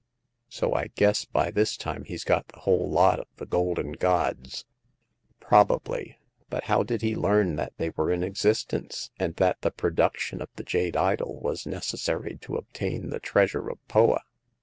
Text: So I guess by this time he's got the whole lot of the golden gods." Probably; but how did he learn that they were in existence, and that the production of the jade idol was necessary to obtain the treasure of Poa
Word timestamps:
So 0.49 0.73
I 0.73 0.87
guess 0.95 1.25
by 1.25 1.51
this 1.51 1.77
time 1.77 2.05
he's 2.05 2.23
got 2.23 2.47
the 2.47 2.61
whole 2.61 2.89
lot 2.89 3.19
of 3.19 3.27
the 3.35 3.45
golden 3.45 3.91
gods." 3.91 4.65
Probably; 5.39 6.17
but 6.49 6.63
how 6.63 6.81
did 6.81 7.03
he 7.03 7.15
learn 7.15 7.55
that 7.57 7.73
they 7.77 7.91
were 7.91 8.11
in 8.11 8.23
existence, 8.23 9.11
and 9.19 9.35
that 9.35 9.61
the 9.61 9.69
production 9.69 10.41
of 10.41 10.49
the 10.55 10.63
jade 10.63 10.97
idol 10.97 11.39
was 11.39 11.67
necessary 11.67 12.39
to 12.41 12.55
obtain 12.55 13.11
the 13.11 13.19
treasure 13.19 13.69
of 13.69 13.77
Poa 13.87 14.23